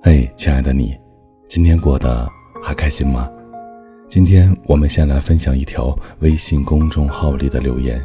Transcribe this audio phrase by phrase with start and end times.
[0.00, 0.96] 嘿，亲爱的你，
[1.48, 2.26] 今天过得
[2.62, 3.28] 还开心吗？
[4.08, 8.02] 今天我们先来分享一条微信公众号里的留言。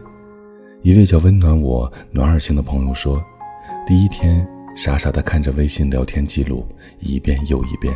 [0.82, 3.23] 一位叫温暖我暖耳星的朋友说
[3.88, 6.68] ：“第一天傻傻的看着微信聊天记录
[7.00, 7.96] 一遍又一遍，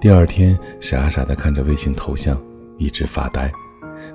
[0.00, 2.40] 第二天傻傻的看着微信头像
[2.78, 3.50] 一直发呆，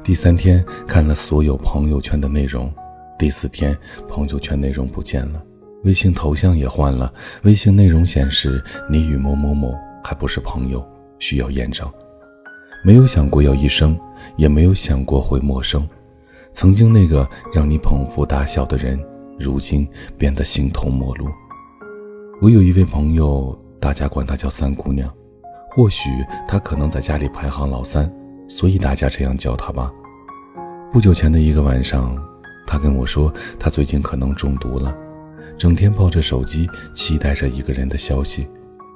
[0.03, 2.73] 第三天看了所有朋友圈的内容，
[3.17, 5.43] 第四天朋友圈内容不见了。”
[5.83, 10.85] 微信头像也换了，微信内容显示你与某某某还不是朋友，
[11.19, 11.89] 需要验证。
[12.83, 13.97] 没有想过要一生，
[14.37, 15.87] 也没有想过会陌生。
[16.51, 18.99] 曾经那个让你捧腹大笑的人，
[19.37, 21.27] 如今变得形同陌路。
[22.41, 25.13] 我有一位朋友，大家管她叫三姑娘，
[25.71, 26.09] 或许
[26.47, 28.11] 她可能在家里排行老三，
[28.47, 29.91] 所以大家这样叫他吧。
[30.91, 32.17] 不久前的一个晚上，
[32.65, 34.95] 他跟我说，他最近可能中毒了。
[35.57, 38.47] 整天抱着手机，期待着一个人的消息，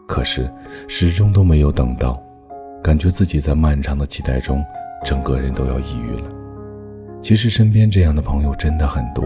[0.07, 0.49] 可是
[0.87, 2.21] 始终都没有等到，
[2.83, 4.63] 感觉自己在漫长的期待中，
[5.03, 6.29] 整个人都要抑郁了。
[7.21, 9.25] 其实身边这样的朋友真的很多，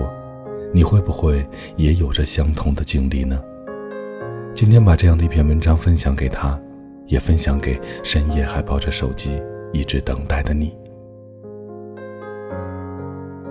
[0.74, 1.46] 你会不会
[1.76, 3.40] 也有着相同的经历呢？
[4.54, 6.58] 今天把这样的一篇文章分享给他，
[7.06, 10.76] 也分享给深夜还抱着手机一直等待的你。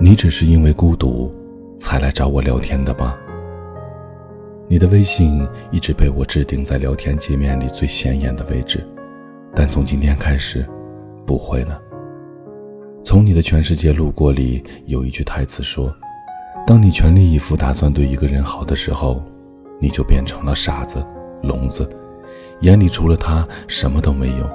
[0.01, 1.33] 你只是因为孤独，
[1.79, 3.17] 才来找我聊天的吧？
[4.67, 8.85] 你的微信一直被我置顶在聊天界面里最显眼的位置，
[9.55, 10.67] 但从今天开始，
[11.27, 11.81] 不会了。
[13.05, 15.95] 从你的全世界路过里有一句台词说
[16.67, 19.23] ：“当你全力以赴打算对一个人好的时候，
[19.79, 21.05] 你就变成了傻子、
[21.43, 21.89] 聋子，
[22.61, 24.51] 眼里除了他什么都没有，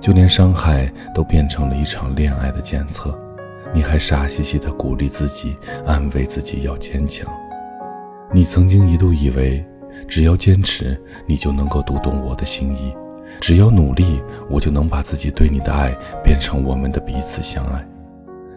[0.00, 3.16] 就连伤害都变成了一场恋爱的检测，
[3.74, 7.26] 你还傻兮兮的鼓励自己，安慰自己要坚强。”
[8.32, 9.64] 你曾经一度以为，
[10.08, 12.94] 只要坚持，你就能够读懂我的心意；
[13.40, 17.84] 只要努力，我就能把自己对你的爱变成我们的彼此相爱。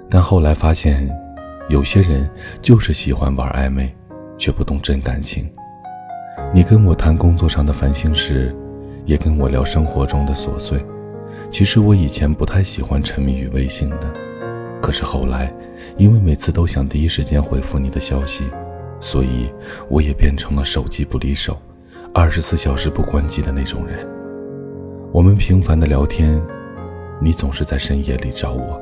[0.10, 1.10] 但后来发现，
[1.70, 2.30] 有些人
[2.62, 3.94] 就是喜欢玩暧昧，
[4.38, 5.52] 却不懂真感情。
[6.54, 8.56] 你跟我谈工作上的烦心事，
[9.06, 10.80] 也跟我聊生活中的琐碎。
[11.54, 14.12] 其实我以前不太喜欢沉迷于微信的，
[14.82, 15.54] 可是后来，
[15.98, 18.46] 因为每次都想第一时间回复你的消息。
[19.00, 19.48] 所以，
[19.88, 21.56] 我也变成了手机不离手，
[22.12, 24.00] 二十四小时不关机的那种人。
[25.12, 26.42] 我们频繁的聊天，
[27.22, 28.82] 你总是在深夜里找我，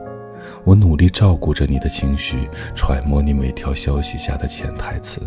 [0.63, 5.19] 我努力照顾着你的情绪，揣摩你每条消息下的潜台词。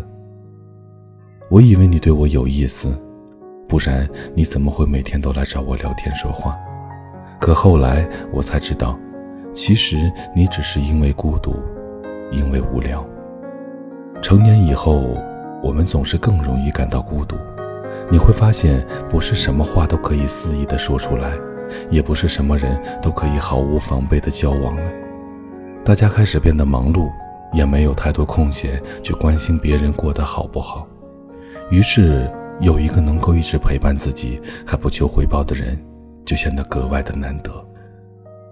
[1.51, 2.91] 我以为你对我有意思，
[3.67, 6.57] 不然你怎么会每天都来找我聊天说话？
[7.45, 8.97] 可后来我才知道，
[9.53, 11.53] 其实你只是因为孤独，
[12.31, 13.05] 因为无聊。
[14.19, 15.15] 成年以后，
[15.61, 17.35] 我们总是更容易感到孤独。
[18.09, 21.33] 你会发现，不是什么话都可以肆意的说出来，
[21.91, 24.81] 也不是什么人都可以毫无防备的交往了。
[25.83, 27.11] 大家开始变得忙碌，
[27.53, 30.87] 也没有太多空闲去关心别人过得好不好。
[31.69, 32.27] 于是，
[32.59, 35.79] 有一个能够一直陪伴自己还不求回报的人，
[36.25, 37.51] 就显得格外的难得。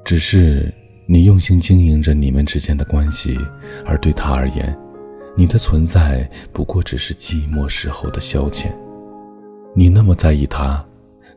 [0.05, 0.73] 只是
[1.05, 3.37] 你用心经营着你们之间的关系，
[3.85, 4.77] 而对他而言，
[5.35, 8.67] 你的存在不过只是寂寞时候的消遣，
[9.75, 10.83] 你那么在意他，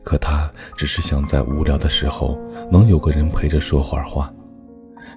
[0.03, 2.37] 可他只是想在无聊的时候
[2.71, 4.31] 能有个人陪着说会儿话。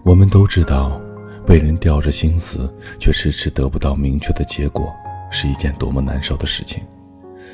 [0.04, 1.00] 我们都知道，
[1.47, 4.92] 被人吊着心思却迟迟得不到明确的结果，
[5.31, 6.82] 是一件多么难受的事情。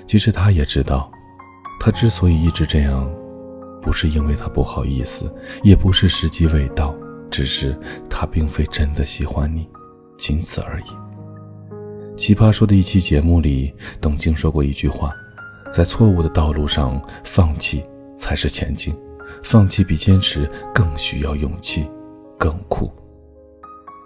[0.07, 1.11] 其实他也知道，
[1.81, 3.11] 他之所以一直这样，
[3.87, 5.33] 不是因为他不好意思，
[5.63, 6.93] 也不是时机未到，
[7.31, 7.79] 只是
[8.11, 9.65] 他并非真的喜欢你，
[10.19, 12.17] 仅此而已。
[12.17, 15.13] 奇葩说的一期节目里，董卿说过一句话
[15.73, 17.85] ：“在错误的道路上放弃
[18.19, 18.93] 才是前进，
[19.45, 21.89] 放弃比坚持更需要勇气，
[22.37, 22.91] 更酷。”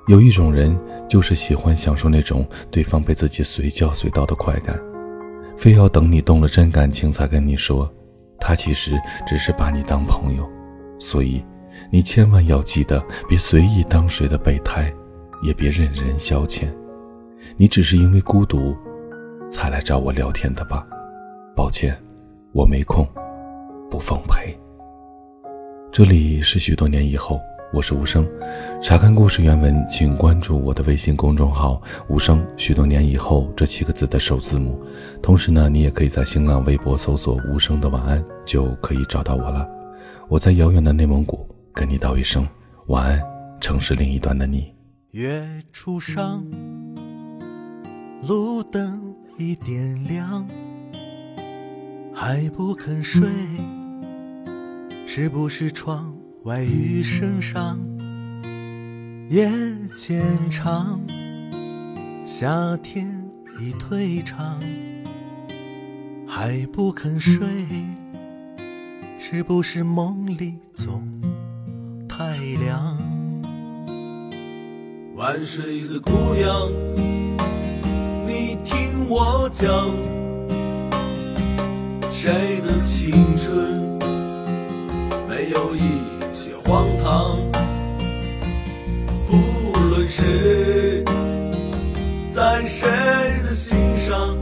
[0.08, 4.78] 有一种人就是喜欢享受那种对方被自己随叫随到的快感，
[5.56, 7.90] 非要等你动了真感情才跟你说，
[8.40, 10.48] 他其实只是把你当朋友。
[10.98, 11.44] 所以，
[11.90, 14.92] 你千万要记得，别随意当谁的备胎，
[15.42, 16.68] 也别任人消遣。
[17.56, 18.76] 你只是因为孤独，
[19.50, 20.86] 才来找我聊天的吧？
[21.56, 21.96] 抱歉，
[22.52, 23.06] 我没空，
[23.90, 24.54] 不奉陪。
[25.90, 27.40] 这里是许多年以后，
[27.72, 28.28] 我是无声。
[28.82, 31.80] 查看故事原文，请关注我的微信公众号
[32.10, 32.44] “无声”。
[32.58, 34.82] 许多年以后这七个字的首字母。
[35.22, 39.68] 同时呢，你也可以在新浪微博搜索“无声的晚安”，就可以找到我了。
[40.28, 42.46] 我在遥远的内蒙古跟你道一声
[42.86, 43.22] 晚安，
[43.60, 44.72] 城市另一端的你。
[45.12, 46.44] 月初上，
[48.26, 50.48] 路灯已点亮，
[52.12, 53.28] 还不肯睡，
[55.06, 56.12] 是不是窗
[56.44, 57.78] 外雨声上？
[59.28, 59.46] 夜
[59.94, 60.98] 渐长，
[62.24, 63.06] 夏天
[63.58, 64.58] 已退场，
[66.26, 67.46] 还不肯睡，
[69.20, 71.06] 是不是梦里总
[72.08, 72.96] 太凉？
[75.16, 76.72] 晚睡的姑娘，
[78.26, 79.68] 你听我讲，
[82.10, 83.98] 谁的青春
[85.28, 85.80] 没有一
[86.32, 87.38] 些荒唐？
[89.26, 91.04] 不论谁
[92.30, 92.88] 在谁
[93.42, 94.36] 的心上，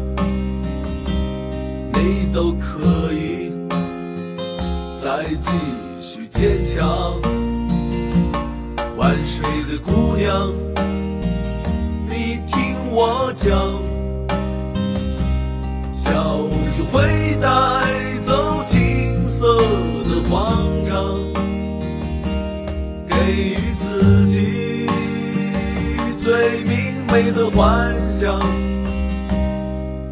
[1.92, 3.52] 你都可以
[4.96, 5.50] 再继
[6.00, 7.20] 续坚强。
[8.96, 10.52] 万水的姑娘，
[12.08, 13.50] 你听我讲，
[15.92, 16.38] 笑
[27.32, 28.38] 的幻想，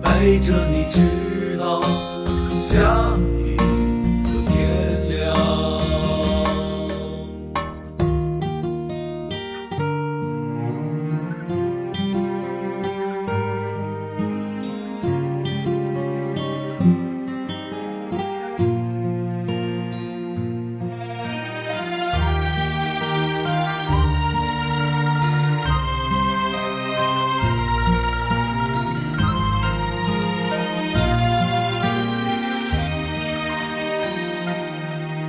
[0.02, 1.80] 陪着你直到
[2.56, 3.16] 下。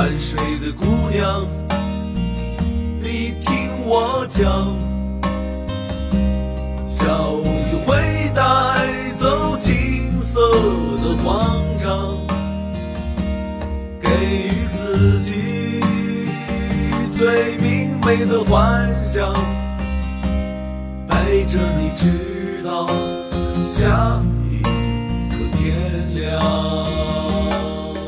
[0.00, 1.46] 万水的姑娘，
[3.02, 4.74] 你听我讲，
[6.86, 10.40] 笑意会带走金色
[11.02, 12.16] 的慌张，
[14.00, 15.82] 给予自己
[17.14, 19.34] 最明媚的幻想，
[21.10, 22.86] 陪着你直到
[23.62, 24.18] 下
[24.48, 26.99] 一个天亮。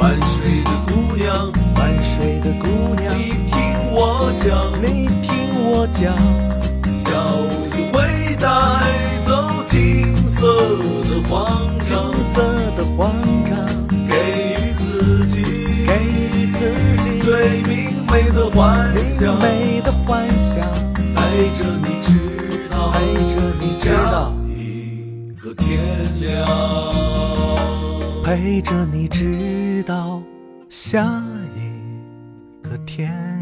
[0.00, 2.66] 万水的姑娘，万水的姑
[2.98, 3.60] 娘，你听。
[3.92, 5.28] 我讲，你听
[5.66, 6.16] 我讲，
[6.94, 7.10] 小
[7.76, 8.00] 雨会
[8.36, 8.48] 带
[9.26, 9.30] 走
[9.66, 10.40] 金色
[11.04, 12.40] 的慌张，金色
[12.76, 13.12] 的慌
[13.44, 13.52] 张，
[14.08, 14.14] 给
[14.54, 15.42] 予自己，
[15.86, 16.58] 给予自
[17.02, 20.64] 己最明媚的幻想，明媚的幻想，
[21.14, 22.08] 陪着你直
[22.70, 22.98] 到，陪
[23.34, 24.48] 着你直到一
[25.42, 25.78] 个天
[26.20, 26.46] 亮，
[28.24, 29.59] 陪着你直到
[30.70, 31.20] 下
[31.56, 33.39] 一个天。